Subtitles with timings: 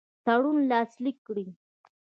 [0.25, 1.47] تړون لاسلیک کړي.